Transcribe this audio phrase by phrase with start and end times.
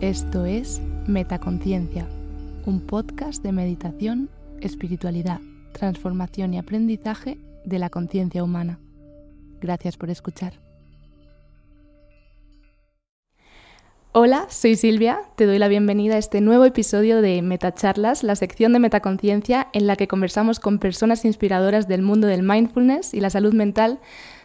[0.00, 2.08] Esto es Metaconciencia,
[2.64, 4.30] un podcast de meditación,
[4.62, 5.40] espiritualidad,
[5.72, 7.36] transformación y aprendizaje
[7.66, 8.78] de la conciencia humana.
[9.60, 10.54] Gracias por escuchar.
[14.12, 18.72] Hola, soy Silvia, te doy la bienvenida a este nuevo episodio de Metacharlas, la sección
[18.72, 23.28] de Metaconciencia en la que conversamos con personas inspiradoras del mundo del mindfulness y la
[23.28, 23.98] salud mental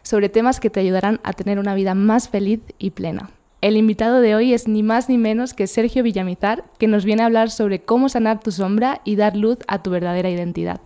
[0.04, 3.32] sobre temas que te ayudarán a tener una vida más feliz y plena.
[3.66, 7.24] El invitado de hoy es ni más ni menos que Sergio Villamizar, que nos viene
[7.24, 10.82] a hablar sobre cómo sanar tu sombra y dar luz a tu verdadera identidad.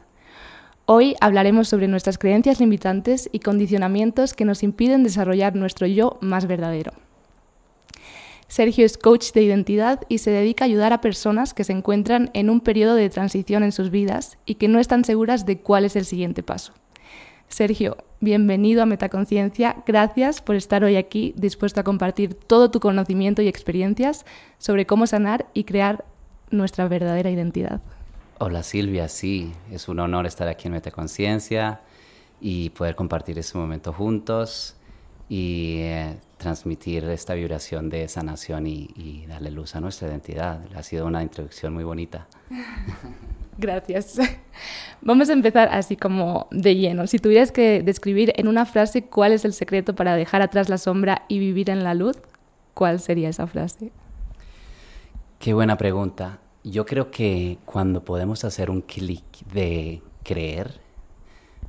[0.85, 6.47] Hoy hablaremos sobre nuestras creencias limitantes y condicionamientos que nos impiden desarrollar nuestro yo más
[6.47, 6.93] verdadero.
[8.47, 12.31] Sergio es coach de identidad y se dedica a ayudar a personas que se encuentran
[12.33, 15.83] en un periodo de transición en sus vidas y que no están seguras de cuál
[15.83, 16.71] es el siguiente paso.
[17.49, 19.83] Sergio, bienvenido a Metaconciencia.
[19.85, 24.25] Gracias por estar hoy aquí dispuesto a compartir todo tu conocimiento y experiencias
[24.57, 26.05] sobre cómo sanar y crear
[26.51, 27.81] nuestra verdadera identidad.
[28.39, 31.81] Hola Silvia, sí, es un honor estar aquí en Metaconciencia
[32.41, 34.75] y poder compartir este momento juntos
[35.27, 40.61] y eh, transmitir esta vibración de sanación y, y, darle luz a nuestra identidad.
[40.75, 42.27] Ha sido una introducción muy bonita.
[43.59, 44.17] Gracias.
[45.01, 47.07] Vamos a empezar así como de lleno.
[47.07, 50.77] Si tuvieras que describir en una frase cuál es el secreto para dejar atrás la
[50.77, 52.15] sombra y vivir en la luz,
[52.73, 53.91] ¿cuál sería esa frase?
[55.39, 56.39] Qué buena pregunta.
[56.63, 60.79] Yo creo que cuando podemos hacer un clic de creer,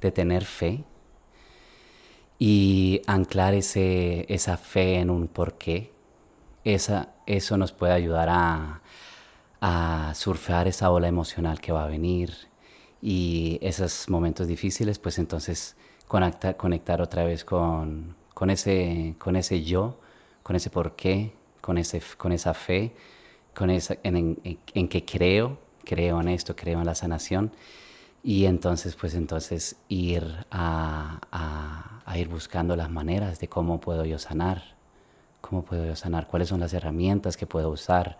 [0.00, 0.84] de tener fe,
[2.38, 5.92] y anclar ese, esa fe en un porqué,
[6.64, 8.80] esa, eso nos puede ayudar a,
[9.60, 12.32] a surfear esa ola emocional que va a venir
[13.02, 15.76] y esos momentos difíciles, pues entonces
[16.08, 19.98] conectar, conectar otra vez con, con, ese, con ese yo,
[20.42, 22.92] con ese porqué, con, ese, con esa fe,
[23.54, 27.52] con esa, en, en, en que creo, creo en esto, creo en la sanación.
[28.22, 31.20] Y entonces, pues entonces ir a,
[32.04, 34.74] a, ir buscando las maneras de cómo puedo yo sanar,
[35.40, 38.18] cómo puedo yo sanar, cuáles son las herramientas que puedo usar,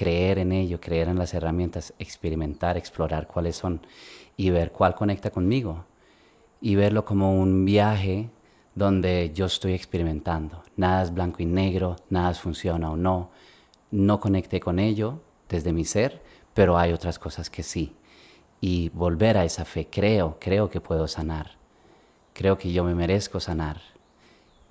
[0.00, 3.82] creer en ello, creer en las herramientas, experimentar, explorar cuáles son
[4.34, 5.84] y ver cuál conecta conmigo
[6.62, 8.30] y verlo como un viaje
[8.74, 10.62] donde yo estoy experimentando.
[10.74, 13.28] Nada es blanco y negro, nada funciona o no.
[13.90, 16.22] No conecté con ello desde mi ser,
[16.54, 17.92] pero hay otras cosas que sí
[18.58, 19.88] y volver a esa fe.
[19.90, 21.58] Creo, creo que puedo sanar.
[22.32, 23.82] Creo que yo me merezco sanar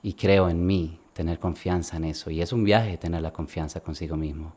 [0.01, 2.31] y creo en mí, tener confianza en eso.
[2.31, 4.56] Y es un viaje tener la confianza consigo mismo.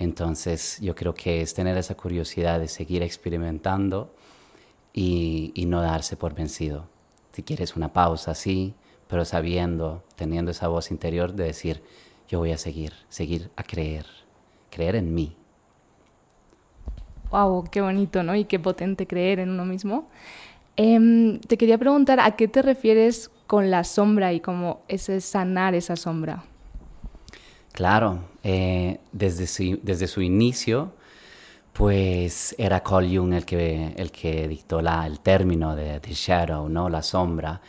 [0.00, 4.12] Entonces yo creo que es tener esa curiosidad de seguir experimentando
[4.92, 6.88] y, no darse por vencido.
[7.30, 8.74] Si quieres una pausa, sí,
[9.06, 11.84] pero sabiendo, teniendo esa voz interior de decir,
[12.28, 14.06] yo voy a seguir, seguir a creer,
[14.70, 15.36] creer en mí
[17.30, 18.34] wow, qué bonito, ¿no?
[18.34, 20.08] Y qué potente creer en uno mismo.
[20.76, 25.74] Eh, te quería preguntar, ¿a qué te refieres con la sombra y cómo ese sanar
[25.74, 26.44] esa sombra?
[27.72, 30.92] Claro, eh, desde, su, desde su inicio,
[31.72, 36.88] pues era Carl el que, el que dictó la, el término de, shadow, ¿no?
[36.88, 37.60] La sombra.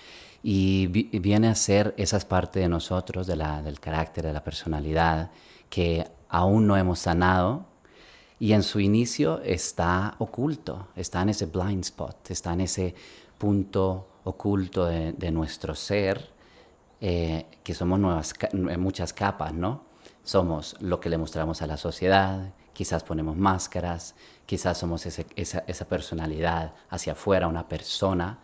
[0.44, 5.32] Y vi, viene a ser esas partes de nosotros, del carácter, de la personalidad,
[5.70, 7.66] que aún no hemos sanado,
[8.40, 12.96] y en su inicio está oculto, está en ese blind spot, está en ese
[13.38, 16.32] punto oculto de, nuestro ser,
[17.00, 18.00] eh, que somos
[18.80, 19.91] muchas capas, ¿no?
[20.24, 24.16] Somos lo que le mostramos a la sociedad, quizás ponemos máscaras,
[24.46, 28.40] quizás somos esa personalidad hacia afuera, una persona,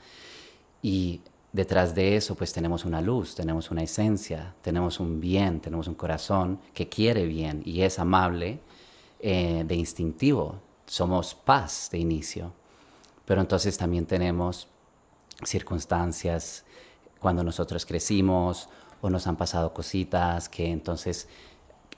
[0.81, 1.21] y
[1.51, 5.95] detrás de eso pues tenemos una luz, tenemos una esencia, tenemos un bien, tenemos un
[5.95, 8.59] corazón que quiere bien y es amable
[9.19, 12.53] eh, de instintivo, somos paz de inicio,
[13.25, 14.67] pero entonces también tenemos
[15.43, 16.63] circunstancias
[17.19, 18.69] cuando nosotros crecimos
[19.01, 21.27] o nos han pasado cositas que entonces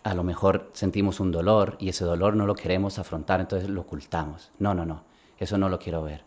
[0.03, 3.81] a lo mejor sentimos un dolor y ese dolor no lo queremos afrontar, entonces lo
[3.81, 4.51] ocultamos.
[4.59, 5.03] No, no, no,
[5.37, 6.23] eso no lo quiero ver.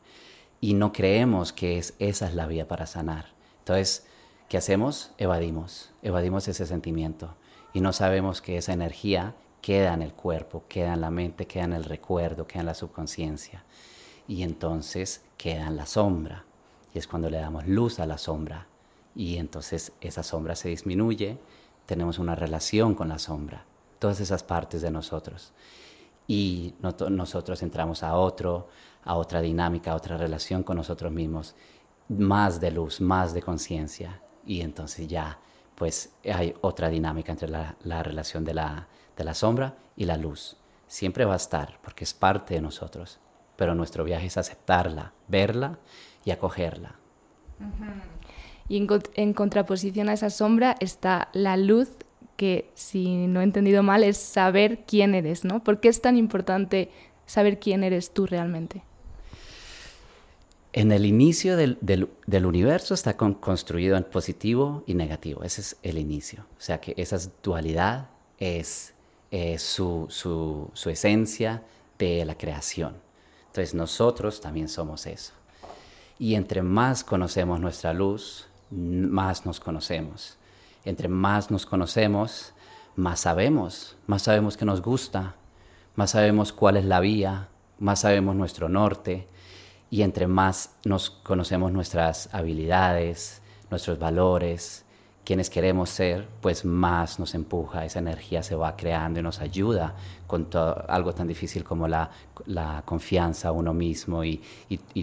[0.60, 3.26] Y no creemos que es, esa es la vía para sanar.
[3.60, 4.06] Entonces,
[4.48, 5.12] ¿qué hacemos?
[5.18, 7.34] Evadimos, evadimos ese sentimiento
[7.72, 11.64] y no sabemos que esa energía queda en el cuerpo, queda en la mente, queda
[11.64, 13.64] en el recuerdo, queda en la subconsciencia.
[14.28, 16.44] Y entonces queda en la sombra.
[16.94, 18.66] Y es cuando le damos luz a la sombra.
[19.14, 21.38] Y entonces esa sombra se disminuye,
[21.86, 23.64] tenemos una relación con la sombra,
[23.98, 25.52] todas esas partes de nosotros.
[26.26, 28.68] Y nosotros entramos a otro,
[29.04, 31.54] a otra dinámica, a otra relación con nosotros mismos,
[32.08, 34.20] más de luz, más de conciencia.
[34.46, 35.38] Y entonces ya,
[35.74, 38.86] pues hay otra dinámica entre la, la relación de la,
[39.16, 40.56] de la sombra y la luz.
[40.86, 43.18] Siempre va a estar porque es parte de nosotros,
[43.56, 45.78] pero nuestro viaje es aceptarla, verla
[46.24, 46.96] y acogerla.
[48.68, 51.90] Y en, contraposición a esa sombra está la luz
[52.36, 55.62] que, si no he entendido mal, es saber quién eres, ¿no?
[55.62, 56.90] ¿Por qué es tan importante
[57.26, 58.82] saber quién eres tú realmente?
[60.74, 65.42] En el inicio del, universo está construido en positivo y negativo.
[65.42, 66.46] Ese es el inicio.
[66.56, 68.94] O sea que esa dualidad es
[69.58, 71.62] su, su, esencia
[71.98, 72.96] de la creación.
[73.48, 75.34] Entonces nosotros también somos eso.
[76.18, 80.38] Y entre más conocemos nuestra luz, más nos conocemos.
[80.84, 82.52] Entre más nos conocemos,
[82.96, 85.36] más sabemos, más sabemos que nos gusta,
[85.94, 87.48] más sabemos cuál es la vía,
[87.78, 89.28] más sabemos nuestro norte,
[89.90, 94.84] y entre más nos conocemos nuestras habilidades, nuestros valores,
[95.24, 99.94] quienes queremos ser, pues más nos empuja, esa energía se va creando y nos ayuda
[100.26, 100.48] con
[100.88, 102.10] algo tan difícil como la,
[102.84, 104.40] confianza a uno mismo y,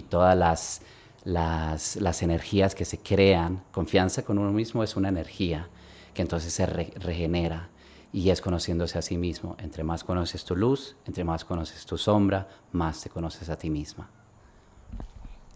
[0.08, 0.82] todas las,
[1.24, 3.62] las, energías que se crean.
[3.72, 5.68] Confianza con uno mismo es una energía
[6.14, 7.68] que entonces se regenera
[8.12, 9.56] y es conociéndose a sí mismo.
[9.58, 13.70] Entre más conoces tu luz, entre más conoces tu sombra, más te conoces a ti
[13.70, 14.08] misma.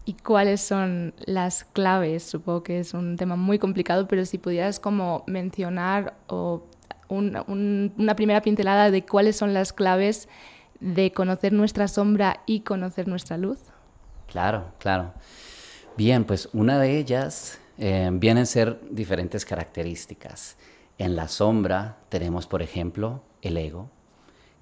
[0.05, 2.23] ¿Y cuáles son las claves?
[2.23, 6.63] Supongo que es un tema muy complicado, pero si pudieras como mencionar o
[7.07, 10.27] una primera pincelada de cuáles son las claves
[10.79, 13.59] de conocer nuestra sombra y conocer nuestra luz.
[14.27, 15.13] Claro, claro.
[15.97, 20.57] Bien, pues una de ellas eh, vienen a ser diferentes características.
[20.97, 23.89] En la sombra tenemos, por ejemplo, el ego.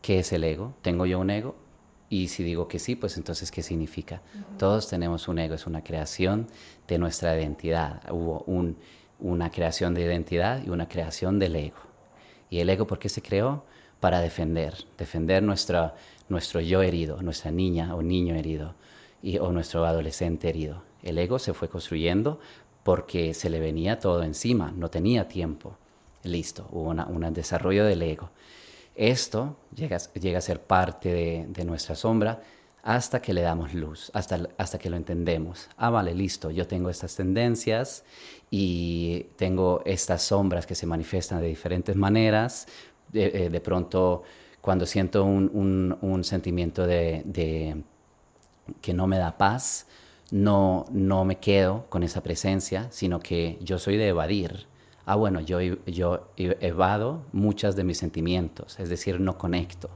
[0.04, 0.76] ¿Qué es el ego?
[0.84, 1.56] ¿Tengo yo un ego?
[2.08, 4.22] Y si digo que sí, pues entonces, ¿qué significa?
[4.60, 6.46] Todos tenemos un ego, es una creación
[6.88, 8.04] de nuestra identidad.
[8.12, 8.46] Hubo
[9.20, 11.80] una creación de identidad y una creación del ego.
[12.52, 13.66] ¿Y el ego por qué se creó?
[14.00, 15.96] Para defender, defender nuestra,
[16.30, 18.76] nuestro yo herido, nuestra niña o niño herido
[19.24, 20.93] y, o nuestro adolescente herido.
[21.04, 22.40] El ego se fue construyendo
[22.84, 25.78] porque se le venía todo encima, no tenía tiempo.
[26.24, 28.30] Listo, hubo un desarrollo del ego.
[28.96, 32.42] Esto llega, a ser parte de, nuestra sombra
[32.84, 35.70] hasta que le damos luz, hasta, que lo entendemos.
[35.78, 38.04] Ah, vale, listo, yo tengo estas tendencias
[38.52, 42.68] y tengo estas sombras que se manifiestan de diferentes maneras.
[43.12, 44.24] De, eh, pronto,
[44.62, 47.84] cuando siento un, sentimiento de,
[48.82, 49.88] que no me da paz,
[50.34, 54.68] no, no me quedo con esa presencia, sino que yo soy de evadir
[55.06, 59.90] ah, bueno, yo, yo evado muchas de mis sentimientos, es decir, no conecto.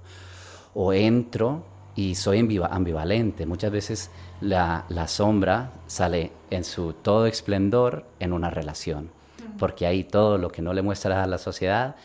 [0.73, 1.63] O entro
[1.95, 2.39] y soy
[2.69, 3.45] ambivalente.
[3.45, 4.11] Muchas veces
[4.41, 9.09] la, sombra sale en su todo esplendor en una relación,
[9.57, 11.95] porque ahí todo lo que no le muestras a la sociedad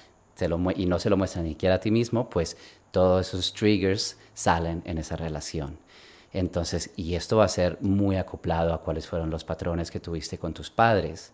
[0.76, 2.56] y no se lo muestra ni siquiera a ti mismo, pues
[2.90, 5.76] todos esos triggers salen en esa relación.
[6.32, 10.38] Entonces, y esto va a ser muy acoplado a cuáles fueron los patrones que tuviste
[10.38, 11.32] con tus padres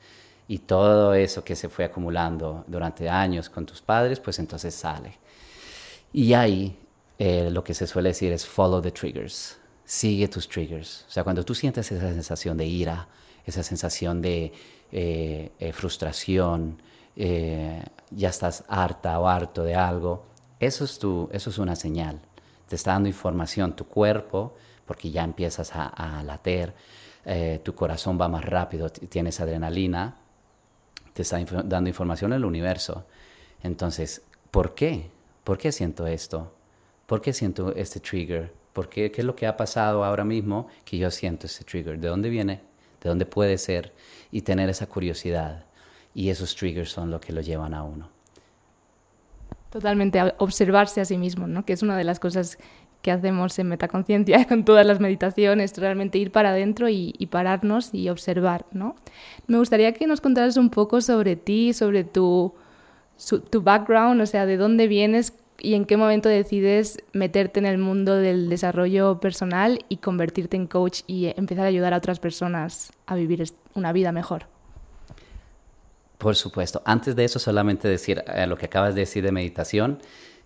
[0.48, 5.18] y todo eso que se fue acumulando durante años con tus padres, pues entonces sale.
[6.12, 6.76] Y ahí
[7.18, 11.04] eh, lo que se suele decir es follow the triggers, sigue tus triggers.
[11.06, 13.08] O sea, cuando tú sientes esa sensación de ira,
[13.44, 14.52] esa sensación de
[14.90, 16.82] eh, eh, frustración,
[17.16, 20.24] ya estás harta o harto de algo,
[20.60, 22.20] eso es, tu, eso es una señal.
[22.68, 24.54] Te está dando información tu cuerpo,
[24.88, 26.72] porque ya empiezas a, a latir,
[27.62, 30.16] tu corazón va más rápido, tienes adrenalina,
[31.12, 33.04] te está dando información el universo.
[33.62, 35.10] Entonces, ¿por qué?
[35.44, 36.54] ¿Por qué siento esto?
[37.06, 38.52] ¿Por qué siento este trigger?
[38.72, 39.10] ¿Por qué?
[39.10, 41.98] ¿Qué es lo que ha pasado ahora mismo que yo siento este trigger?
[41.98, 42.62] ¿De dónde viene?
[43.02, 43.92] ¿De dónde puede ser?
[44.30, 45.66] Y tener esa curiosidad.
[46.14, 48.08] Y esos triggers son lo que lo llevan a uno.
[49.70, 51.64] Totalmente, observarse a sí mismo, ¿no?
[51.64, 52.58] Que es una de las cosas
[53.02, 58.08] que hacemos en Metaconciencia con todas las meditaciones, realmente ir para adentro y, pararnos y
[58.08, 58.96] observar, ¿no?
[59.46, 62.54] Me gustaría que nos contaras un poco sobre ti, sobre tu,
[63.50, 67.78] tu background, o sea, de dónde vienes y en qué momento decides meterte en el
[67.78, 72.92] mundo del desarrollo personal y convertirte en coach y empezar a ayudar a otras personas
[73.06, 73.42] a vivir
[73.74, 74.46] una vida mejor.
[76.18, 76.82] Por supuesto.
[76.84, 79.98] Antes de eso, solamente decir eh, lo que acabas de decir de meditación.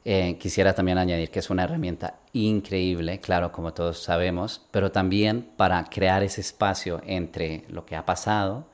[0.05, 5.49] Eh, quisiera también añadir que es una herramienta increíble, claro, como todos sabemos, pero también
[5.57, 8.67] para crear ese espacio entre lo que ha pasado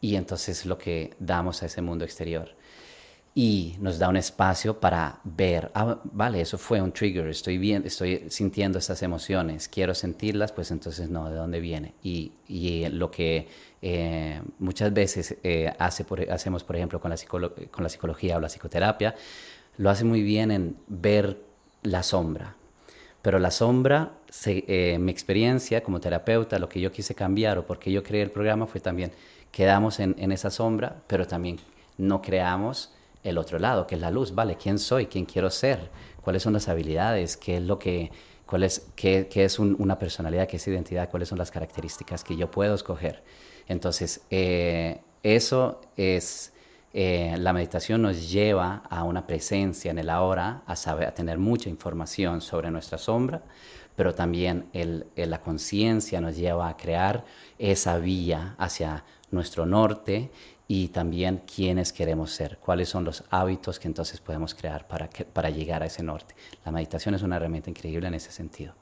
[0.00, 2.56] y entonces lo que damos a ese mundo exterior.
[3.34, 7.82] Y nos da un espacio para ver, ah, vale, eso fue un trigger, estoy bien,
[7.86, 11.94] estoy sintiendo estas emociones, quiero sentirlas, pues entonces no, ¿de dónde viene?
[12.02, 13.48] Y, y lo que
[13.80, 19.14] eh, muchas veces eh, hace hacemos, por ejemplo, con la psicología o la psicoterapia,
[19.76, 21.42] lo hace muy bien en ver
[21.82, 22.56] la sombra.
[23.22, 24.12] Pero la sombra,
[24.46, 28.30] eh, mi experiencia como terapeuta, lo que yo quise cambiar o porque yo creé el
[28.30, 29.12] programa fue también,
[29.52, 31.58] quedamos en, esa sombra, pero también
[31.98, 34.56] no creamos el otro lado, que es la luz, ¿vale?
[34.56, 35.06] ¿Quién soy?
[35.06, 35.90] ¿Quién quiero ser?
[36.20, 37.36] ¿Cuáles son las habilidades?
[37.36, 38.10] ¿Qué es lo que,
[38.46, 40.48] cuál es, qué, qué es una personalidad?
[40.48, 41.08] ¿Qué es identidad?
[41.08, 43.22] ¿Cuáles son las características que yo puedo escoger?
[43.68, 46.51] Entonces, eh, eso es,
[46.94, 51.38] eh, la meditación nos lleva a una presencia en el ahora, a, saber, a tener
[51.38, 53.42] mucha información sobre nuestra sombra,
[53.96, 54.66] pero también
[55.16, 57.24] la conciencia nos lleva a crear
[57.58, 60.30] esa vía hacia nuestro norte
[60.68, 65.50] y también quiénes queremos ser, cuáles son los hábitos que entonces podemos crear para, para
[65.50, 66.34] llegar a ese norte.
[66.64, 68.74] La meditación es una herramienta increíble en ese sentido.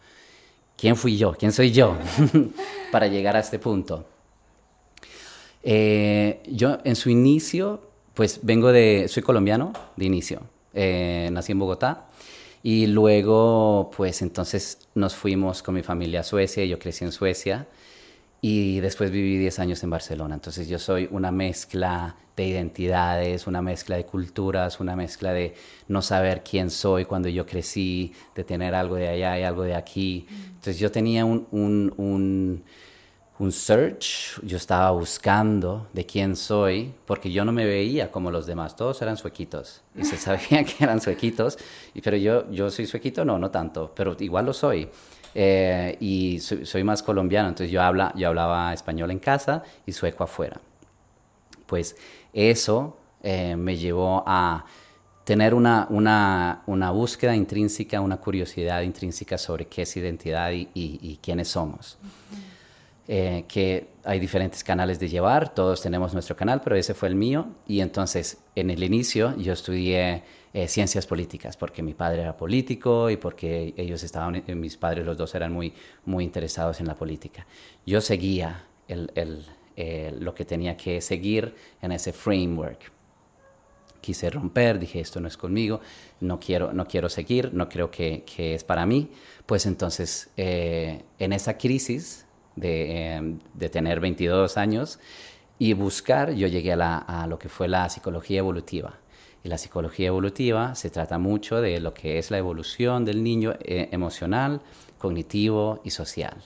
[0.77, 1.35] ¿Quién fui yo?
[1.37, 1.97] ¿Quién soy yo
[2.93, 4.07] para llegar a este punto?
[5.63, 10.43] Eh, yo en su inicio, pues vengo de, soy colombiano de inicio,
[10.75, 12.07] eh, nací en Bogotá
[12.63, 17.67] y luego pues entonces nos fuimos con mi familia a Suecia, yo crecí en Suecia
[18.43, 20.35] y después viví 10 años en Barcelona.
[20.35, 25.55] Entonces yo soy una mezcla de identidades, una mezcla de culturas, una mezcla de
[25.89, 29.75] no saber quién soy cuando yo crecí, de tener algo de allá y algo de
[29.75, 30.27] aquí.
[30.47, 32.65] Entonces yo tenía un, un, un,
[33.41, 38.45] un search, yo estaba buscando de quién soy, porque yo no me veía como los
[38.45, 41.59] demás, todos eran suequitos y se sabía que eran suequitos,
[42.05, 44.89] pero yo, yo soy suequito, no, no tanto, pero igual lo soy.
[45.35, 50.25] Eh, y soy, más colombiano, entonces yo, habla, yo hablaba español en casa y sueco
[50.25, 50.61] afuera.
[51.67, 51.97] Pues
[52.35, 54.67] eso eh, me llevó a
[55.25, 61.19] tener una, una, una, búsqueda intrínseca, una curiosidad intrínseca sobre qué es identidad y, y,
[61.23, 61.97] quiénes somos.
[63.09, 67.17] Eh, que hay diferentes canales de llevar, todos tenemos nuestro canal, pero ese fue el
[67.17, 67.49] mío.
[67.67, 73.09] Y entonces, en el inicio, yo estudié eh, ciencias políticas, porque mi padre era político
[73.09, 75.73] y porque ellos estaban, eh, mis padres los dos eran muy,
[76.05, 77.47] muy interesados en la política.
[77.87, 82.91] Yo seguía el, el, eh, lo que tenía que seguir en ese framework.
[84.01, 85.81] Quise romper, dije esto no es conmigo,
[86.21, 89.09] no quiero, no quiero seguir, no creo que, que es para mí.
[89.47, 92.27] Pues entonces, en esa crisis
[92.61, 94.99] de, de, tener 22 años
[95.59, 98.95] y buscar, yo llegué a, lo que fue la psicología evolutiva
[99.45, 103.55] y la psicología evolutiva se trata mucho de lo que es la evolución del niño
[103.61, 104.61] eh, emocional,
[104.99, 106.37] cognitivo y social.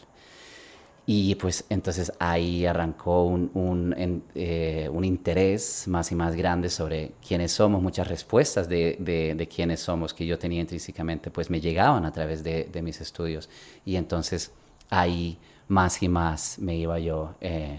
[1.07, 7.13] Y pues entonces ahí arrancó un, un, eh, un, interés más y más grande sobre
[7.27, 12.07] quiénes somos, muchas respuestas de, de, quiénes somos que yo tenía intrínsecamente, pues me llegaban
[12.07, 13.51] a través de, de mis estudios.
[13.85, 14.51] Y entonces
[14.89, 17.79] ahí más y más me iba yo, eh,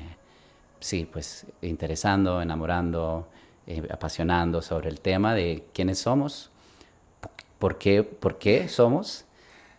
[0.80, 3.28] sí, pues interesando, enamorando,
[3.68, 6.52] eh, apasionando sobre el tema de quiénes somos,
[7.60, 9.26] por qué, por qué somos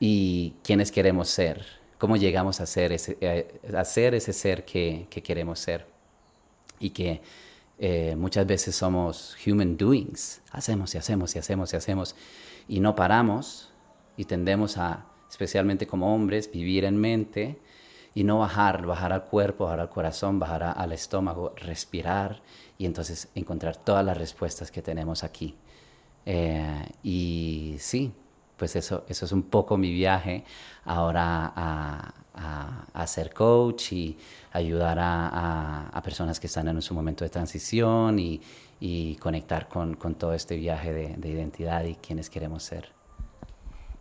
[0.00, 1.64] y quiénes queremos ser,
[1.98, 5.86] cómo llegamos a ser ese, eh, a ser, ese ser que, que, queremos ser.
[6.78, 7.22] Y que
[7.78, 12.16] eh, muchas veces somos human doings, hacemos y hacemos y hacemos y hacemos
[12.68, 13.70] y no paramos
[14.16, 17.58] y tendemos a, especialmente como hombres, vivir en mente
[18.16, 22.40] y no bajar, bajar al cuerpo, bajar al corazón, bajar al estómago, respirar
[22.78, 25.54] y entonces encontrar todas las respuestas que tenemos aquí.
[26.24, 28.10] Eh, y sí,
[28.56, 30.44] pues eso, eso es un poco mi viaje
[30.86, 34.16] ahora a, ser coach y
[34.52, 38.40] ayudar a, personas que están en su momento de transición y,
[38.80, 42.92] y conectar con, todo este viaje de, de, identidad y quienes queremos ser.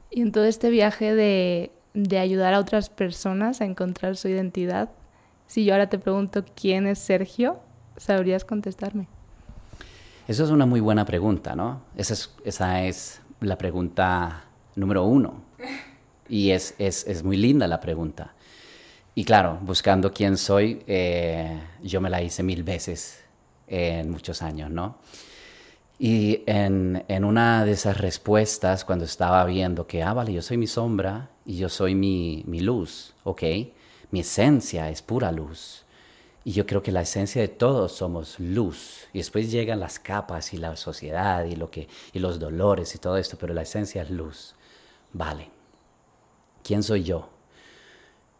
[0.09, 4.89] Y en todo este viaje de, de ayudar a otras personas a encontrar su identidad,
[5.47, 7.59] si yo ahora te pregunto quién es Sergio,
[7.97, 9.07] ¿Sabrías contestarme?
[10.27, 11.81] Eso es una muy buena pregunta, ¿no?
[11.95, 14.43] Esa es, esa es la pregunta
[14.75, 15.41] número uno.
[16.27, 18.33] Y es, es, es, muy linda la pregunta.
[19.13, 23.23] Y claro, buscando quién soy, eh, yo me la hice mil veces
[23.67, 24.97] en muchos años, ¿no?
[25.97, 30.57] Y en, en, una de esas respuestas, cuando estaba viendo que, ah, vale, yo soy
[30.57, 33.43] mi sombra y yo soy mi, mi luz, ¿ok?
[34.11, 35.85] Mi esencia es pura luz.
[36.43, 39.07] Y yo creo que la esencia de todos somos luz.
[39.13, 42.99] Y después llegan las capas y la sociedad y, lo que, y los dolores y
[42.99, 44.53] todo esto, pero la esencia es luz.
[45.11, 45.49] Vale.
[46.63, 47.29] ¿Quién soy yo?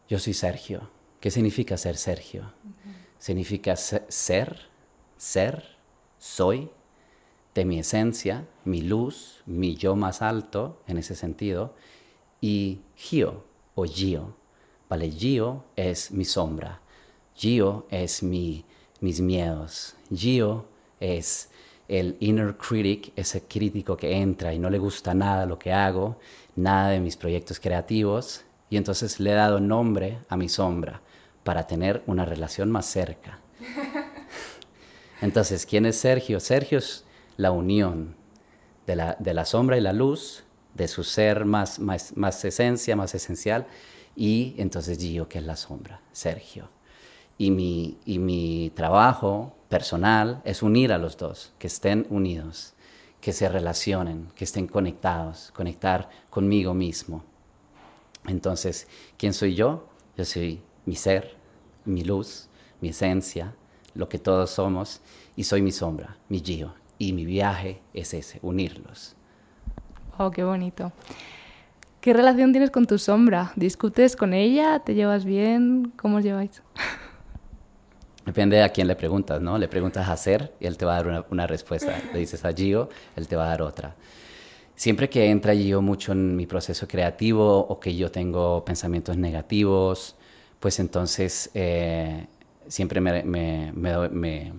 [0.08, 0.90] Yo soy Sergio.
[1.20, 2.54] ¿Qué significa ser Sergio?
[3.18, 4.06] Significa ser,
[5.18, 5.64] ser,
[6.20, 6.70] soy,
[7.56, 11.74] de mi esencia, mi luz, mi yo más alto en ese sentido,
[12.42, 14.36] y Gio o Gio.
[14.90, 16.82] Vale, Gio es mi sombra
[17.36, 18.66] Gio es mi,
[19.02, 19.96] mis miedos.
[20.14, 20.66] Gio
[21.00, 21.50] es
[21.88, 26.18] el inner critic, ese crítico que entra y no le gusta nada lo que hago,
[26.56, 31.02] nada de mis proyectos creativos, y entonces le he dado nombre a mi sombra
[31.44, 33.40] para tener una relación más cerca.
[35.22, 36.40] Entonces, ¿quién es Sergio?
[36.40, 37.05] Sergio es
[37.38, 38.16] la unión
[38.86, 43.68] de la, sombra y la luz, de su ser más, más, más esencia, más esencial,
[44.16, 46.70] y entonces Gio, que es la sombra, Sergio.
[47.38, 52.74] Y mi, y mi trabajo personal es unir a los dos, que estén unidos,
[53.20, 57.24] que se relacionen, que estén conectados, conectar conmigo mismo.
[58.28, 58.88] Entonces,
[59.18, 59.90] ¿quién soy yo?
[60.16, 61.36] Yo soy mi ser,
[61.84, 62.48] mi luz,
[62.82, 63.56] mi esencia,
[63.96, 65.02] lo que todos somos,
[65.36, 66.85] y soy mi sombra, mi Gio.
[66.98, 69.16] Y mi viaje es ese, unirlos.
[70.18, 70.92] Oh, qué bonito.
[72.00, 73.52] ¿Qué relación tienes con tu sombra?
[73.56, 74.80] ¿Discutes con ella?
[74.80, 75.92] ¿Te llevas bien?
[75.98, 76.62] ¿Cómo os lleváis?
[78.26, 79.58] Depende a quién le preguntas, ¿no?
[79.58, 82.00] Le preguntas a Ser y él te va a dar una, respuesta.
[82.14, 83.96] Le dices a Gio, él te va a dar otra.
[84.76, 90.16] Siempre que entra Gio mucho en mi proceso creativo o que yo tengo pensamientos negativos,
[90.60, 92.26] pues entonces eh,
[92.68, 94.54] siempre me, me, me, me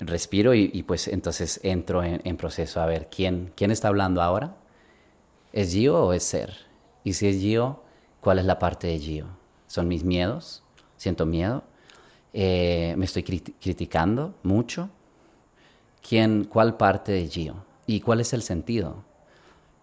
[0.00, 4.56] respiro y, pues entonces entro en, proceso a ver quién, quién está hablando ahora.
[5.52, 6.54] ¿Es Gio o es Ser?
[7.04, 7.82] Y si es Gio,
[8.20, 9.26] ¿cuál es la parte de Gio?
[9.66, 10.62] ¿Son mis miedos?
[10.96, 11.64] ¿Siento miedo?
[12.34, 14.90] Eh, ¿Me estoy criticando mucho?
[16.06, 17.64] ¿Quién, ¿Cuál parte de Gio?
[17.86, 19.04] ¿Y cuál es el sentido?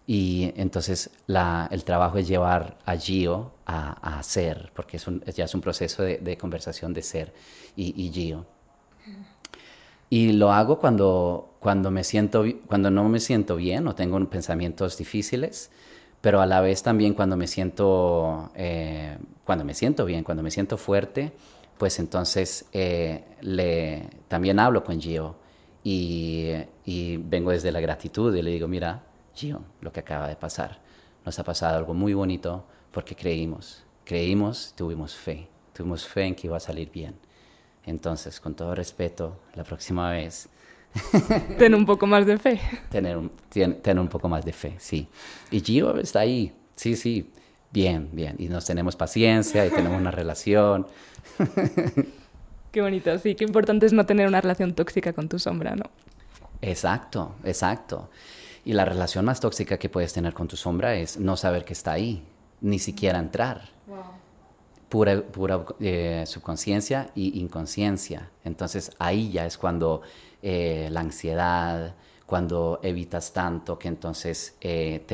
[0.06, 5.60] Y entonces el trabajo es llevar a Gio a, ser, porque es ya es un
[5.60, 7.34] proceso de, conversación de ser
[7.74, 8.46] y, y, Gio.
[10.14, 14.96] Y lo hago cuando, cuando, me siento, cuando no me siento bien o tengo pensamientos
[14.96, 15.72] difíciles,
[16.20, 20.52] pero a la vez también cuando me siento, eh, cuando me siento bien, cuando me
[20.52, 21.32] siento fuerte,
[21.78, 25.34] pues entonces eh, le, también hablo con Gio
[25.82, 26.52] y,
[26.84, 29.02] y vengo desde la gratitud y le digo, mira,
[29.34, 30.78] Gio, lo que acaba de pasar.
[31.26, 36.46] Nos ha pasado algo muy bonito porque creímos, creímos, tuvimos fe, tuvimos fe en que
[36.46, 37.16] iba a salir bien.
[37.86, 40.48] Entonces, con todo respeto, la próxima vez...
[41.58, 42.60] Ten un poco más de fe.
[42.88, 45.08] Tener un, tener un poco más de fe, sí.
[45.50, 47.30] Y Gio está ahí, sí, sí,
[47.72, 48.36] bien, bien.
[48.38, 50.86] Y nos tenemos paciencia y tenemos una relación.
[52.70, 55.84] Qué bonito, sí, qué importante es no tener una relación tóxica con tu sombra, ¿no?
[56.60, 58.10] Exacto, exacto.
[58.64, 61.72] Y la relación más tóxica que puedes tener con tu sombra es no saber que
[61.72, 62.24] está ahí,
[62.60, 63.68] ni siquiera entrar.
[64.88, 68.30] Pura, pura eh, subconsciencia y inconsciencia.
[68.44, 70.02] Entonces ahí ya es cuando
[70.42, 71.94] eh, la ansiedad,
[72.26, 75.04] cuando evitas tanto, que entonces eh,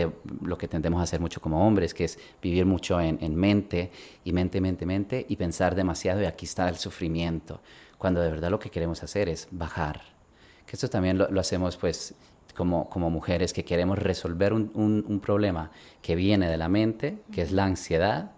[0.42, 3.90] lo que tendemos a hacer mucho como hombres, que es vivir mucho en, mente
[4.24, 7.60] y mente, mente, mente y pensar demasiado y aquí está el sufrimiento,
[7.98, 10.02] cuando de verdad lo que queremos hacer es bajar.
[10.66, 12.14] Que esto también lo, lo hacemos pues
[12.56, 15.70] como, como mujeres que queremos resolver un, un, problema
[16.02, 18.32] que viene de la mente, que es la ansiedad,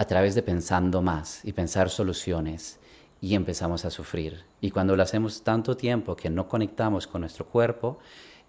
[0.00, 2.80] a través de pensando más y pensar soluciones
[3.20, 4.46] y empezamos a sufrir.
[4.62, 7.98] Y cuando lo hacemos tanto tiempo que no conectamos con nuestro cuerpo,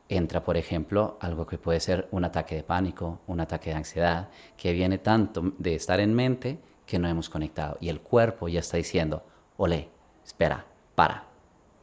[0.08, 4.30] entra, por ejemplo, algo que puede ser un ataque de pánico, un ataque de ansiedad,
[4.56, 7.78] que viene tanto de estar en mente que no hemos conectado.
[7.82, 9.22] Y el cuerpo ya está diciendo,
[9.58, 9.90] ole,
[10.24, 11.26] espera, para,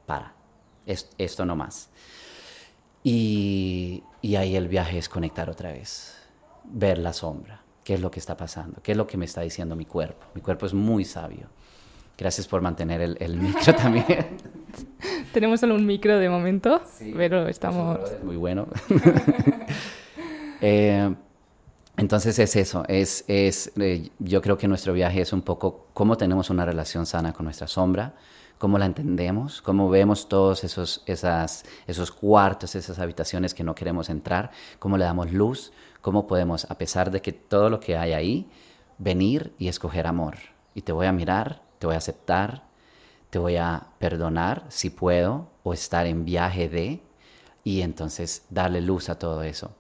[0.06, 0.32] para,
[0.86, 1.90] esto no más.
[3.04, 4.02] Y,
[4.34, 6.16] ahí el viaje es conectar otra vez,
[6.64, 9.40] ver la sombra, qué es lo que está pasando, qué es lo que me está
[9.40, 10.26] diciendo mi cuerpo.
[10.34, 11.46] Mi cuerpo es muy sabio.
[12.18, 14.26] Gracias por mantener el, micro también.
[15.32, 16.82] Tenemos solo un micro de momento,
[17.16, 17.98] pero estamos...
[18.22, 18.68] muy bueno.
[20.60, 21.14] Eh,
[21.96, 26.16] entonces es eso, es, es eh, yo creo que nuestro viaje es un poco cómo
[26.16, 28.16] tenemos una relación sana con nuestra sombra,
[28.58, 34.10] cómo la entendemos, cómo vemos todos esos, esas, esos cuartos, esas habitaciones que no queremos
[34.10, 38.12] entrar, cómo le damos luz, cómo podemos, a pesar de que todo lo que hay
[38.12, 38.50] ahí,
[38.98, 40.36] venir y escoger amor.
[40.74, 42.64] Y te voy a mirar, te voy a aceptar,
[43.30, 47.02] te voy a perdonar si puedo, o estar en viaje de,
[47.64, 49.72] y entonces darle luz a todo eso.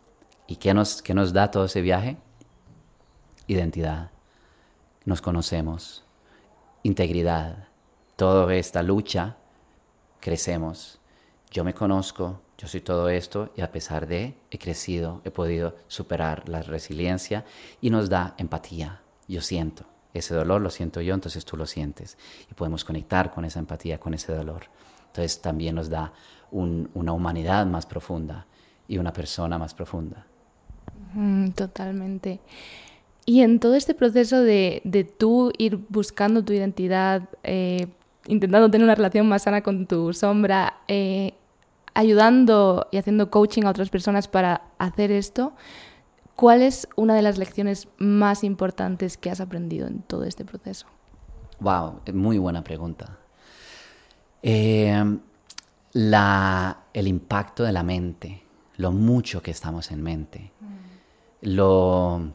[0.46, 2.16] ¿Y qué nos, qué nos da todo ese viaje?
[3.46, 4.10] Identidad.
[5.04, 6.04] Nos conocemos.
[6.82, 7.68] Integridad
[8.18, 9.36] toda esta lucha,
[10.18, 10.98] crecemos.
[11.52, 15.76] Yo me conozco, yo soy todo esto y a pesar de, he crecido, he podido
[15.86, 17.44] superar la resiliencia
[17.80, 19.00] y nos da empatía.
[19.28, 22.18] Yo siento, ese dolor lo siento yo, entonces tú lo sientes
[22.50, 24.64] y podemos conectar con esa empatía, con ese dolor.
[25.06, 26.12] Entonces también nos da
[26.50, 28.46] una humanidad más profunda
[28.88, 30.26] y una persona más profunda.
[31.14, 32.40] Mm, totalmente.
[33.24, 37.86] Y en todo este proceso de, de tú ir buscando tu identidad, eh,
[38.26, 41.34] intentando tener una relación más sana con tu sombra, eh,
[41.94, 45.54] ayudando y haciendo coaching a otras personas para hacer esto,
[46.36, 50.86] ¿cuál es una de las lecciones más importantes que has aprendido en todo este proceso?
[51.60, 53.18] Wow, muy buena pregunta.
[54.42, 55.18] Eh,
[55.92, 58.44] el impacto de la mente,
[58.76, 60.52] lo mucho que estamos en mente,
[61.40, 62.32] lo,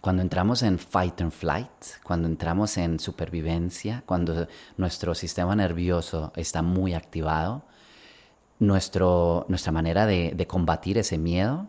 [0.00, 1.70] cuando entramos en fight and flight,
[2.02, 4.46] cuando entramos en supervivencia, cuando
[4.76, 7.64] nuestro sistema nervioso está muy activado,
[8.60, 11.66] nuestro, nuestra manera de, de combatir ese miedo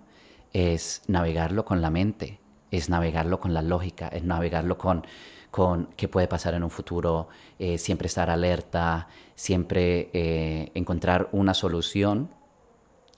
[0.53, 5.03] es navegarlo con la mente, es navegarlo con la lógica, es navegarlo con,
[5.51, 7.27] con qué puede pasar en un futuro,
[7.59, 12.29] eh, siempre estar alerta, siempre eh, encontrar una solución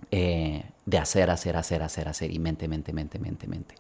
[0.10, 3.76] eh, de hacer, hacer, hacer, hacer, hacer, y mente, mente, mente, mente, mente.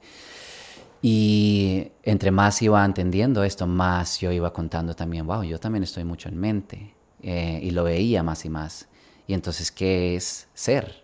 [1.01, 6.06] Y entre más iba entendiendo esto, más yo iba contando también, wow, yo también estoy
[6.06, 6.95] mucho en mente.
[7.21, 8.88] y lo veía más y más.
[9.27, 11.03] Y entonces, ¿qué es ser?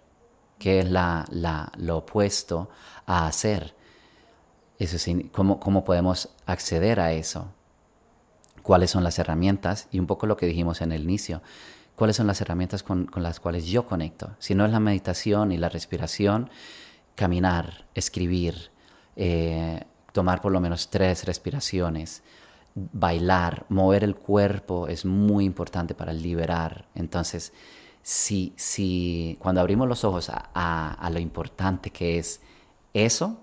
[0.58, 2.69] ¿Qué es la, la, lo opuesto
[3.05, 3.75] a hacer?
[4.77, 4.97] Eso
[5.32, 7.51] ¿cómo, ¿Cómo podemos acceder a eso?
[8.63, 9.88] ¿Cuáles son las herramientas?
[9.91, 11.41] Y un poco lo que dijimos en el inicio.
[11.95, 14.36] ¿Cuáles son las herramientas con, con las cuales yo conecto?
[14.39, 16.49] Si no es la meditación y la respiración,
[17.15, 18.71] caminar, escribir,
[19.17, 22.23] eh, tomar por lo menos tres respiraciones,
[22.73, 26.88] bailar, mover el cuerpo es muy importante para liberar.
[26.95, 27.51] Entonces,
[28.01, 32.41] si, si cuando abrimos los ojos a, lo importante que es
[32.93, 33.39] eso,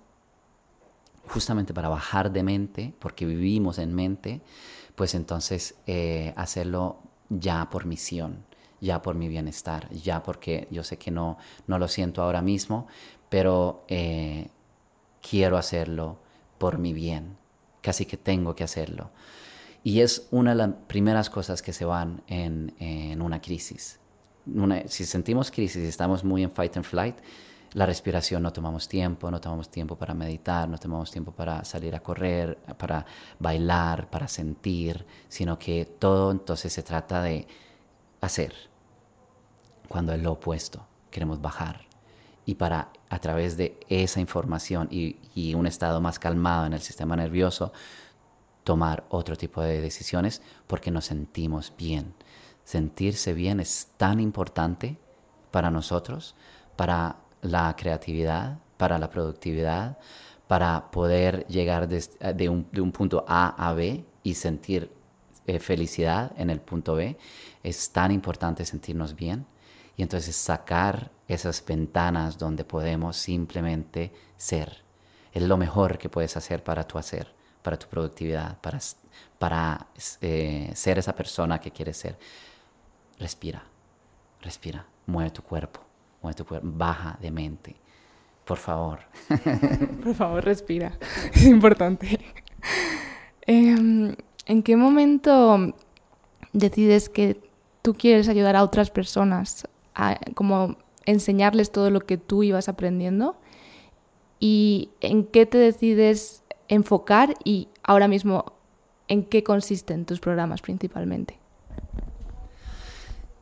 [1.28, 4.40] justamente para bajar de mente, porque vivimos en mente,
[4.94, 8.44] pues entonces eh, hacerlo ya por misión,
[8.80, 12.86] ya por mi bienestar, ya porque yo sé que no, no lo siento ahora mismo,
[13.28, 14.48] pero eh,
[15.28, 16.18] quiero hacerlo
[16.58, 17.36] por mi bien,
[17.82, 19.10] casi que tengo que hacerlo.
[19.82, 24.00] Y es una de las primeras cosas que se van en, en una crisis
[24.86, 27.16] si sentimos crisis y estamos muy en fight and flight,
[27.72, 31.94] la respiración no tomamos tiempo, no tomamos tiempo para meditar, no tomamos tiempo para salir
[31.94, 33.04] a correr, para
[33.38, 37.46] bailar, para sentir, sino que todo entonces se trata de
[38.20, 38.54] hacer,
[39.88, 41.82] cuando es lo opuesto, queremos bajar.
[42.46, 46.80] Y para a través de esa información y, y un estado más calmado en el
[46.80, 47.72] sistema nervioso,
[48.64, 52.14] tomar otro tipo de decisiones porque nos sentimos bien
[52.66, 54.98] sentirse bien es tan importante
[55.52, 56.34] para nosotros,
[56.74, 59.98] para la creatividad, para la productividad,
[60.48, 64.90] para poder llegar de, un, punto A a B y sentir
[65.46, 67.16] eh, felicidad en el punto B.
[67.62, 69.46] Es tan importante sentirnos bien
[69.96, 74.82] y entonces sacar esas ventanas donde podemos simplemente ser.
[75.32, 78.80] Es lo mejor que puedes hacer para tu hacer, para tu productividad, para,
[79.38, 79.86] para
[80.20, 82.18] eh, ser esa persona que quieres ser
[83.18, 83.64] respira,
[84.40, 85.80] respira, mueve tu cuerpo,
[86.22, 87.76] mueve tu cuerpo, baja de mente,
[88.44, 89.00] por favor.
[90.04, 90.96] Por favor, respira,
[91.34, 92.20] es importante.
[93.42, 94.14] Em,
[94.46, 95.74] ¿En qué momento
[96.52, 97.40] decides que
[97.82, 103.36] tú quieres ayudar a otras personas, a, como enseñarles todo lo que tú ibas aprendiendo?
[104.38, 108.52] ¿Y en qué te decides enfocar y ahora mismo
[109.08, 111.40] en qué consisten tus programas principalmente?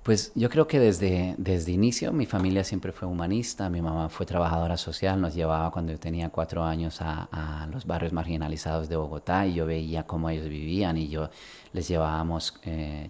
[0.05, 4.27] Pues yo creo que desde, desde inicio mi familia siempre fue humanista, mi mamá fue
[4.27, 9.47] trabajadora social, nos llevaba cuando yo tenía cuatro años a, los barrios marginalizados de Bogotá
[9.47, 11.31] y yo veía cómo ellos vivían y yo
[11.73, 13.09] les llevábamos eh,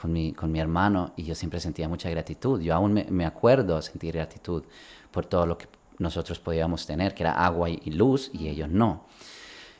[0.00, 2.60] con mi, con mi hermano y yo siempre sentía mucha gratitud.
[2.60, 4.62] Yo aún me, acuerdo sentir gratitud
[5.10, 5.66] por todo lo que
[5.98, 9.06] nosotros podíamos tener, que era agua y, luz y ellos no.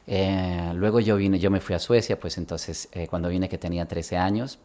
[0.09, 3.59] Eh, luego yo vine, yo me fui a Suecia, pues entonces eh, cuando vine que
[3.59, 4.59] tenía 13 años,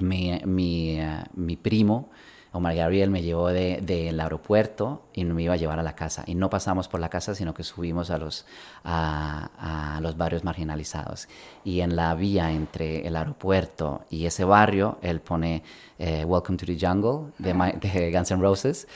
[0.00, 2.10] eh, mi primo,
[2.52, 6.24] Omar Gabriel, me llevó del de, aeropuerto y me iba a llevar a la casa.
[6.26, 8.46] Y no pasamos por la casa, sino que subimos a los,
[8.84, 11.28] a, a los barrios marginalizados.
[11.62, 15.62] Y en la vía entre el aeropuerto y ese barrio, él pone
[15.98, 18.88] eh, Welcome to the Jungle de, de Guns N' Roses.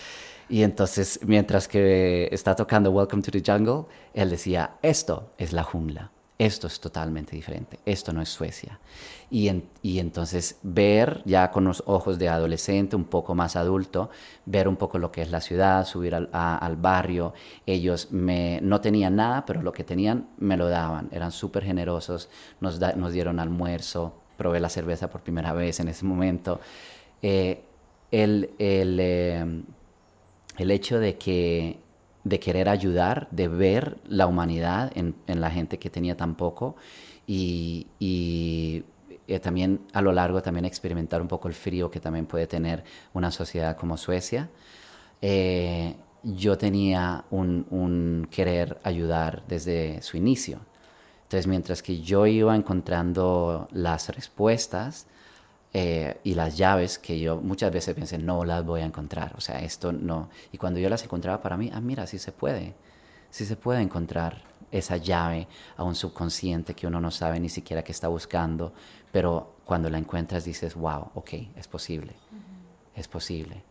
[0.49, 3.85] Y entonces, mientras que está tocando Welcome to the Jungle,
[4.15, 6.11] él decía, esto es la jungla
[6.45, 8.81] esto es totalmente diferente, esto no es Suecia.
[9.31, 9.49] Y,
[9.81, 14.11] y, entonces ver ya con los ojos de adolescente, un poco más adulto,
[14.45, 17.33] ver un poco lo que es la ciudad, subir al, al barrio.
[17.65, 22.29] Ellos me, no tenían nada, pero lo que tenían me lo daban, eran súper generosos,
[22.61, 26.61] nos, nos dieron almuerzo, probé la cerveza por primera vez en ese momento.
[27.23, 27.63] Eh,
[28.11, 29.63] el, el, eh,
[30.59, 31.79] el hecho de que
[32.25, 36.77] de querer ayudar, de ver la humanidad en, la gente que tenía tan poco
[37.27, 37.87] y,
[39.29, 42.85] eh, también a lo largo también experimentar un poco el frío que también puede tener
[43.15, 44.51] una sociedad como Suecia.
[45.21, 50.61] Eh, yo tenía un, un, querer ayudar desde su inicio.
[51.25, 55.07] Entonces, mientras que yo iba encontrando las respuestas
[55.75, 59.41] eh, y las llaves que yo muchas veces pensé, no las voy a encontrar, o
[59.41, 60.29] sea, esto no.
[60.53, 62.75] Y cuando yo las encontraba para mí, ah, mira, sí se puede,
[63.31, 67.83] sí se puede encontrar esa llave a un subconsciente que uno no sabe ni siquiera
[67.83, 68.73] que está buscando,
[69.11, 72.15] pero cuando la encuentras dices, wow, ok, es posible,
[72.95, 73.63] es posible.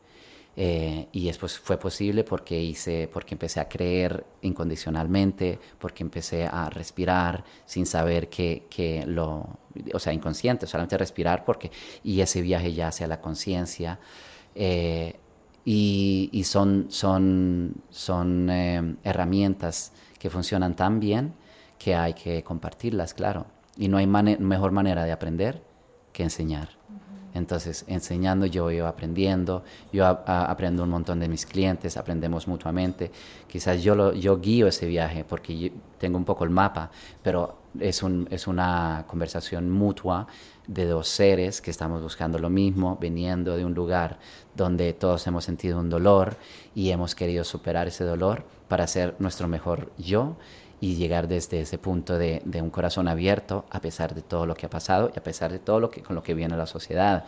[0.58, 6.70] Eh, y después fue posible porque hice, porque empecé a creer incondicionalmente, porque empecé a
[6.70, 9.48] respirar sin saber que, que lo,
[9.94, 11.72] o sea, inconsciente, solamente respirar porque,
[12.04, 14.00] y ese viaje ya hacia la conciencia.
[14.56, 15.16] Eh,
[15.64, 21.34] y, son, son, son eh, herramientas que funcionan tan bien
[21.78, 23.46] que hay que compartirlas, claro.
[23.78, 25.64] Y no hay mejor manera de aprender
[26.14, 26.81] que enseñar.
[27.34, 33.12] Entonces, enseñando yo iba aprendiendo, yo aprendo un montón de mis clientes, aprendemos mutuamente.
[33.48, 36.91] Quizás yo, lo, yo guío ese viaje porque tengo un poco el mapa,
[37.22, 40.28] pero es, un, es una conversación mutua
[40.67, 44.20] de dos seres que estamos buscando lo mismo, viniendo de un lugar
[44.56, 46.38] donde todos hemos sentido un dolor
[46.76, 50.36] y hemos querido superar ese dolor para ser nuestro mejor yo
[50.82, 54.56] y llegar desde ese punto de, de, un corazón abierto a pesar de todo lo
[54.56, 56.65] que ha pasado y a pesar de todo lo que con lo que viene la
[56.65, 57.24] sociedad.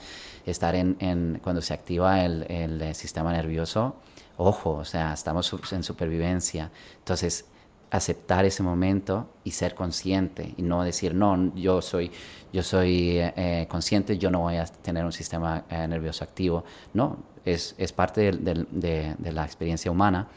[0.46, 3.96] Estar en, en cuando se activa el, el, sistema nervioso
[4.38, 6.72] ojo o sea estamos en supervivencia.
[6.98, 7.46] Entonces
[7.92, 12.12] aceptar ese momento y ser consciente y no decir no yo soy
[12.52, 16.64] yo soy eh, consciente yo no voy a tener un sistema eh, nervioso activo
[16.96, 20.28] no es, es parte de, de, de la experiencia humana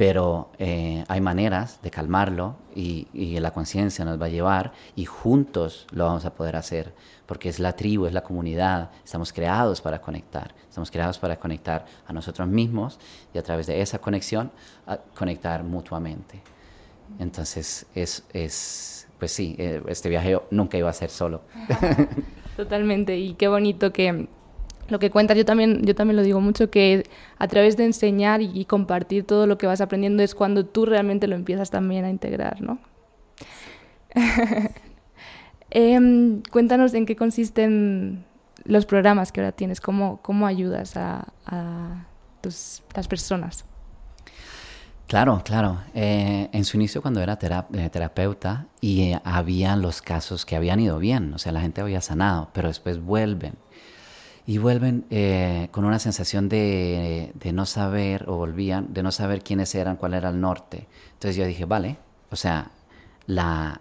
[0.00, 3.06] pero eh, hay maneras de calmarlo y,
[3.38, 6.94] la conciencia nos va a llevar y juntos lo vamos a poder hacer,
[7.26, 11.84] porque es la tribu, es la comunidad, estamos creados para conectar, estamos creados para conectar
[12.06, 12.98] a nosotros mismos
[13.34, 14.50] y a través de esa conexión
[14.86, 16.40] a conectar mutuamente.
[17.18, 21.42] Entonces, es, es pues sí, eh, este viaje nunca iba a ser solo.
[22.56, 24.28] Totalmente, y qué bonito que
[24.90, 27.04] lo que cuentas, yo también, yo también lo digo mucho, que
[27.38, 31.26] a través de enseñar y, compartir todo lo que vas aprendiendo es cuando tú realmente
[31.26, 32.78] lo empiezas también a integrar, ¿no?
[35.72, 38.24] Em, cuéntanos en qué consisten
[38.64, 42.06] los programas que ahora tienes, cómo, cómo ayudas a,
[42.40, 43.64] tus, las personas.
[45.06, 45.78] Claro, claro.
[45.94, 47.38] Eh, en su inicio cuando era
[47.72, 51.80] eh, terapeuta y eh, habían los casos que habían ido bien, o sea, la gente
[51.80, 53.54] había sanado, pero después vuelven
[54.50, 59.72] y vuelven eh, con una sensación de, no saber, o volvían, de no saber quiénes
[59.76, 60.88] eran, cuál era el norte.
[61.12, 61.98] Entonces yo dije, vale,
[62.32, 62.72] o sea,
[63.26, 63.80] la,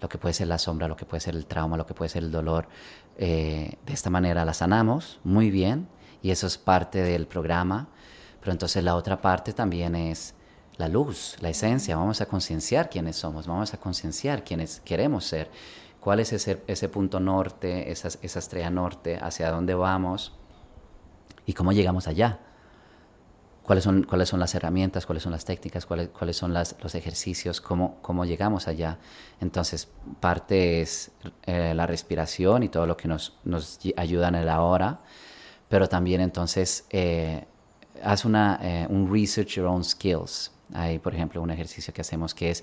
[0.00, 2.08] lo que puede ser la sombra, lo que puede ser el trauma, lo que puede
[2.08, 2.66] ser el dolor,
[3.16, 5.86] eh, de esta manera la sanamos muy bien,
[6.20, 7.86] y eso es parte del programa,
[8.40, 10.34] pero entonces la otra parte también es
[10.78, 15.48] la luz, la esencia, vamos a concienciar quiénes somos, vamos a concienciar quiénes queremos ser
[16.06, 20.36] cuál es ese, ese punto norte, esa, esa estrella norte, hacia dónde vamos
[21.46, 22.38] y cómo llegamos allá.
[23.64, 26.94] Cuáles son, cuáles son las herramientas, cuáles son las técnicas, cuáles, cuáles son las, los
[26.94, 28.98] ejercicios, cómo, cómo llegamos allá.
[29.40, 29.88] Entonces,
[30.20, 31.10] parte es
[31.42, 35.00] eh, la respiración y todo lo que nos, nos ayuda en el ahora,
[35.68, 37.46] pero también entonces eh,
[38.00, 40.52] haz una, eh, un research your own skills.
[40.72, 42.62] Hay, por ejemplo, un ejercicio que hacemos que es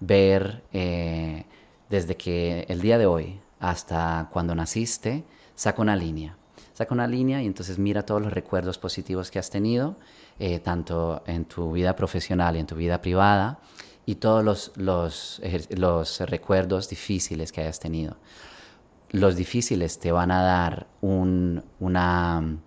[0.00, 1.44] ver eh,
[1.88, 5.24] desde que el día de hoy hasta cuando naciste,
[5.54, 6.36] saca una línea.
[6.74, 9.96] Saca una línea y entonces mira todos los recuerdos positivos que has tenido,
[10.38, 13.58] eh, tanto en tu vida profesional y en tu vida privada,
[14.06, 18.16] y todos los, los, recuerdos difíciles que hayas tenido.
[19.10, 22.58] Los difíciles te van a dar un, una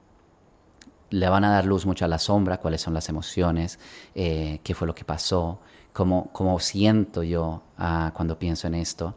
[1.10, 3.80] le van a dar luz mucho a la sombra, cuáles son las emociones,
[4.16, 5.60] eh, qué fue lo que pasó,
[5.94, 9.16] cómo, siento yo ah, cuando pienso en esto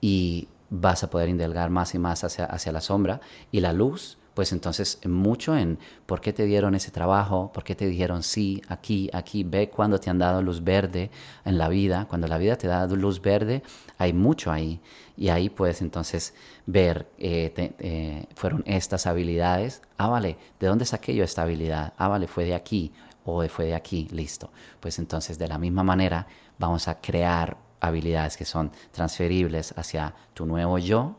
[0.00, 3.20] y vas a poder indagar más y más hacia, hacia la sombra
[3.52, 7.74] y la luz pues entonces mucho en por qué te dieron ese trabajo, por qué
[7.74, 11.10] te dijeron sí, aquí, aquí, ve cuando te han dado luz verde
[11.46, 13.62] en la vida, cuando la vida te da luz verde,
[13.96, 14.78] hay mucho ahí.
[15.16, 16.34] Y ahí puedes entonces
[16.66, 21.94] ver, eh, eh, fueron estas habilidades, ah, vale, ¿de dónde saqué yo esta habilidad?
[21.96, 22.92] Ah, vale, fue de aquí,
[23.26, 24.50] o fue de aquí, listo.
[24.80, 26.26] Pues entonces de la misma manera
[26.58, 31.16] vamos a crear habilidades que son transferibles hacia tu nuevo yo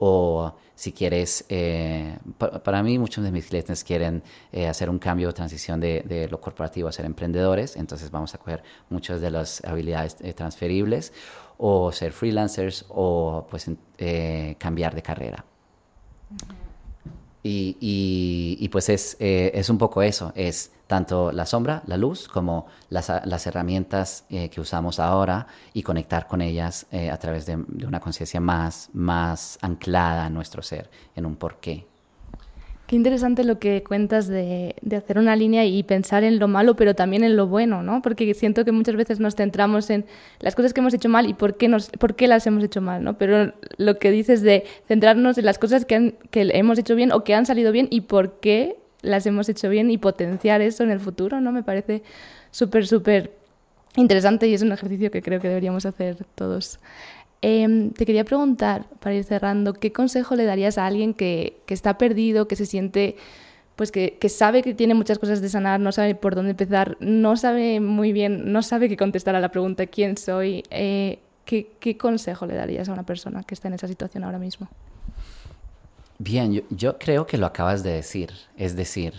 [0.00, 2.16] o si quieres, eh,
[2.62, 6.40] para mí muchos de mis clientes quieren eh, hacer un cambio o transición de, lo
[6.40, 11.12] corporativo a ser emprendedores, entonces vamos a coger muchas de las habilidades eh, transferibles
[11.56, 13.68] o ser freelancers o pues
[14.58, 15.44] cambiar de carrera.
[17.42, 23.12] y, pues es, es un poco eso, es tanto la sombra, la luz, como las,
[23.24, 28.00] las herramientas eh, que usamos ahora y conectar con ellas eh, a través de, una
[28.00, 31.86] conciencia más, más anclada en nuestro ser, en un porqué.
[32.86, 36.74] Qué interesante lo que cuentas de, de, hacer una línea y pensar en lo malo,
[36.74, 38.00] pero también en lo bueno, ¿no?
[38.00, 40.06] Porque siento que muchas veces nos centramos en
[40.40, 42.80] las cosas que hemos hecho mal y por qué, nos, por qué las hemos hecho
[42.80, 43.18] mal, ¿no?
[43.18, 47.24] Pero lo que dices de centrarnos en las cosas que, que hemos hecho bien o
[47.24, 50.90] que han salido bien y por qué las hemos hecho bien y potenciar eso en
[50.90, 51.52] el futuro, ¿no?
[51.52, 52.02] Me parece
[52.50, 53.32] súper, súper
[53.96, 56.78] interesante y es un ejercicio que creo que deberíamos hacer todos.
[57.40, 61.74] Em, te quería preguntar, para ir cerrando, ¿qué consejo le darías a alguien que, que
[61.74, 63.16] está perdido, que se siente,
[63.76, 66.96] pues que, que, sabe que tiene muchas cosas de sanar, no sabe por dónde empezar,
[67.00, 70.64] no sabe muy bien, no sabe qué contestar a la pregunta ¿quién soy?
[70.70, 74.38] Eh, ¿qué, ¿Qué consejo le darías a una persona que está en esa situación ahora
[74.38, 74.68] mismo?
[76.18, 78.32] Bien, yo, creo que lo acabas de decir.
[78.56, 79.14] Es decir,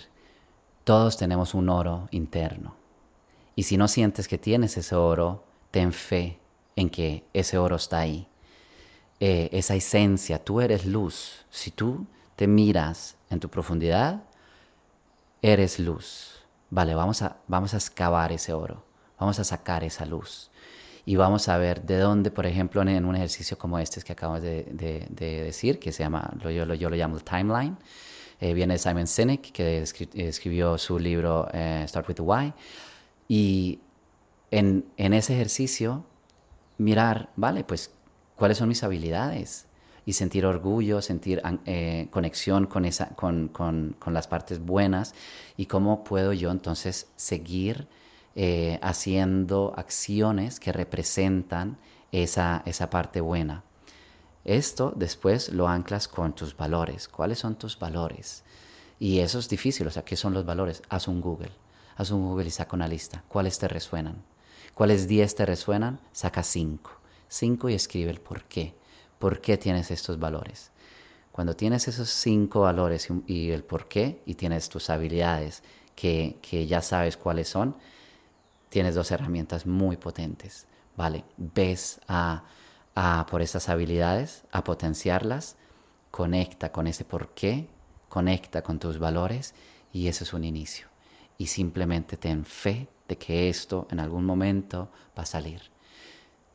[0.83, 2.75] todos tenemos un oro interno.
[3.55, 6.39] Y si no sientes que tienes ese oro, ten fe
[6.75, 8.27] en que ese oro está ahí.
[9.21, 11.45] Eh, esa esencia, tú eres luz.
[11.49, 14.23] Si tú te miras en tu profundidad,
[15.41, 16.43] eres luz.
[16.69, 18.83] Vale, vamos a, vamos a excavar ese oro.
[19.17, 20.48] Vamos a sacar esa luz
[21.09, 24.43] y vamos a ver de dónde, por ejemplo, en un ejercicio como este que acabamos
[24.43, 27.75] de, decir, que se llama, yo, lo, yo lo llamo el timeline,
[28.39, 32.53] eh, viene de Simon Sinek, que escribió su libro eh, Start with the Why,
[33.27, 33.79] y
[34.51, 36.05] en, en ese ejercicio
[36.77, 37.89] mirar, vale, pues,
[38.35, 39.65] ¿cuáles son mis habilidades?
[40.05, 45.13] y sentir orgullo, sentir eh, conexión con, esa, con, con, con, las partes buenas.
[45.55, 47.87] Y cómo puedo yo entonces seguir
[48.41, 51.77] eh, haciendo acciones que representan
[52.13, 53.65] esa, esa parte buena.
[54.45, 57.09] Esto después lo anclas con tus valores.
[57.09, 58.45] ¿Cuáles son tus valores?
[58.97, 60.83] Y eso es difícil, o sea, ¿qué son los valores?
[60.87, 61.51] Haz un Google.
[61.97, 63.25] Haz un Google y saca una lista.
[63.27, 64.23] ¿Cuáles te resuenan?
[64.73, 65.99] ¿Cuáles 10 te resuenan?
[66.13, 66.91] Saca 5.
[67.27, 68.73] 5 y escribe el por qué.
[69.19, 70.71] ¿Por qué tienes estos valores?
[71.33, 75.61] Cuando tienes esos cinco valores y, el por qué y tienes tus habilidades
[75.93, 77.75] que, que ya sabes cuáles son,
[78.69, 81.25] tienes dos herramientas muy potentes, ¿vale?
[81.37, 82.43] Ves a,
[83.29, 85.57] por estas habilidades, a potenciarlas,
[86.11, 87.67] conecta con ese por qué,
[88.07, 89.53] conecta con tus valores
[89.91, 90.87] y eso es un inicio.
[91.37, 95.61] Y simplemente ten fe de que esto en algún momento va a salir.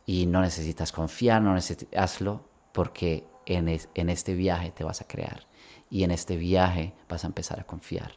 [0.07, 5.07] Y no necesitas confiar, no necesitas, hazlo porque en, en este viaje te vas a
[5.07, 5.47] crear.
[5.91, 8.13] Y en este viaje vas a empezar a confiar.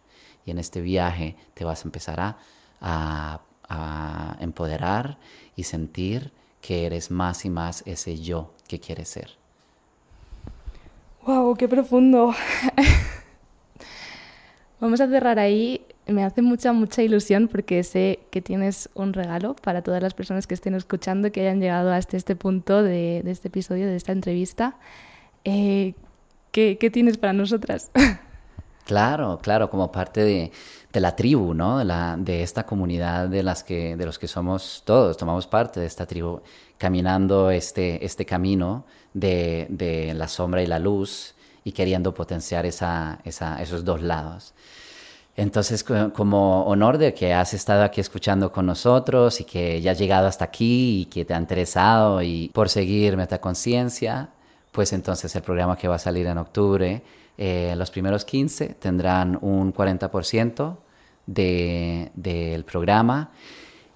[0.45, 2.37] Y en este viaje te vas a empezar a,
[2.81, 5.17] a a empoderar
[5.55, 9.31] y sentir que eres más y más ese yo que quieres ser.
[11.25, 11.55] ¡Wow!
[11.55, 12.33] ¡Qué profundo!
[14.79, 15.81] Vamos a cerrar ahí.
[16.05, 20.47] Me hace mucha, mucha ilusión porque sé que tienes un regalo para todas las personas
[20.47, 24.77] que estén escuchando, que hayan llegado hasta este punto de, este episodio, de esta entrevista.
[25.43, 25.95] Eh,
[26.51, 27.91] ¿qué, ¿Qué tienes para nosotras?
[28.87, 30.51] Claro, claro, como parte de,
[30.93, 31.83] la tribu, ¿no?
[32.19, 36.39] De, esta comunidad de, los que somos todos, tomamos parte de esta tribu,
[36.77, 44.01] caminando este, este camino de, la sombra y la luz y queriendo potenciar esos dos
[44.01, 44.53] lados.
[45.35, 49.99] Entonces, como honor de que has estado aquí escuchando con nosotros y que ya has
[49.99, 54.29] llegado hasta aquí y que te ha interesado y por seguir Metaconciencia,
[54.71, 57.03] pues entonces el programa que va a salir en octubre
[57.37, 60.77] eh, los primeros 15 tendrán un 40%
[61.25, 63.31] del programa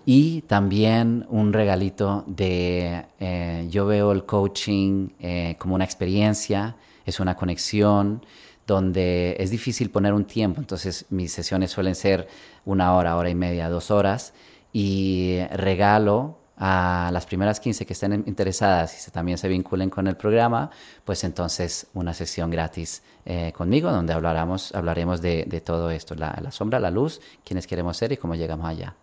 [0.05, 6.75] y también un regalito de, eh, yo veo el coaching eh, como una experiencia,
[7.05, 8.23] es una conexión
[8.67, 12.27] donde es difícil poner un tiempo, entonces mis sesiones suelen ser
[12.65, 14.33] una hora, hora y media, dos horas
[14.71, 20.15] y regalo a las primeras 15 que estén interesadas y también se vinculen con el
[20.15, 20.69] programa,
[21.03, 26.51] pues entonces una sesión gratis eh, conmigo donde hablaremos, hablaremos de, todo esto, la, la,
[26.51, 28.93] sombra, la luz, quiénes queremos ser y cómo llegamos allá.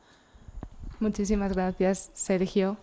[1.00, 2.76] Muchísimas gracias, Sergio,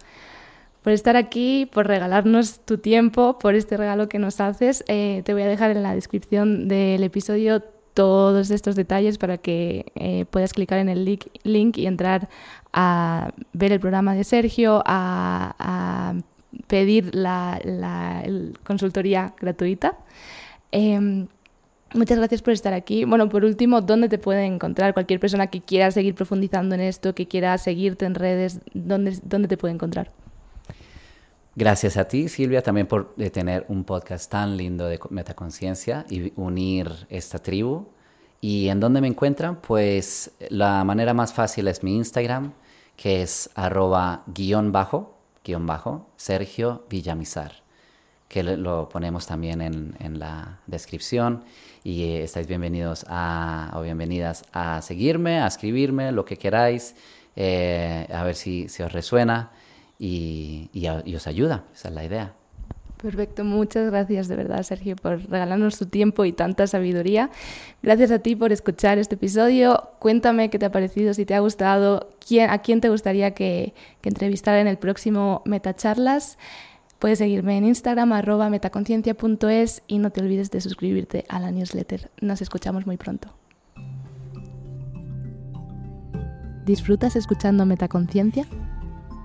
[0.83, 4.83] por estar aquí, por regalarnos tu tiempo, por este regalo que nos haces.
[4.89, 7.63] Eh, te voy a dejar en la descripción del episodio
[7.95, 12.29] todos estos detalles para que eh, puedas clicar en el link, y entrar
[12.75, 16.13] a ver el programa de Sergio, a,
[16.67, 17.59] pedir la,
[18.63, 19.97] consultoría gratuita.
[20.71, 21.27] Em,
[21.93, 23.05] muchas gracias por estar aquí.
[23.05, 27.15] Bueno, por último, ¿dónde te puede encontrar cualquier persona que quiera seguir profundizando en esto,
[27.15, 28.59] que quiera seguirte en redes?
[28.73, 30.11] ¿Dónde, dónde te puede encontrar?
[31.55, 36.89] Gracias a ti, Silvia, también por tener un podcast tan lindo de metaconciencia y unir
[37.09, 37.87] esta tribu.
[38.41, 39.61] ¿Y en dónde me encuentran?
[39.61, 42.51] Pues la manera más fácil es mi Instagram,
[42.95, 47.63] que es arroba guion bajo, guion bajo, Sergio Villamizar,
[48.27, 51.43] que lo ponemos también en, la descripción.
[51.83, 56.95] Y eh, estáis bienvenidos a, o bienvenidas a seguirme, a escribirme, lo que queráis,
[57.35, 59.51] eh, a ver si, si os resuena
[59.99, 60.69] y,
[61.15, 61.65] os ayuda.
[61.73, 62.33] Esa es la idea.
[63.05, 67.29] Perfecto, muchas gracias de verdad Sergio por regalarnos tu tiempo y tanta sabiduría.
[67.83, 69.91] Gracias a ti por escuchar este episodio.
[69.99, 73.75] Cuéntame qué te ha parecido, si te ha gustado, quién, a quién te gustaría que,
[74.01, 76.39] que entrevistara en el próximo Metacharlas.
[76.97, 82.09] Puedes seguirme en Instagram arroba metaconciencia.es y no te olvides de suscribirte a la newsletter.
[82.21, 83.35] Nos escuchamos muy pronto.
[86.65, 88.47] ¿Disfrutas escuchando Metaconciencia?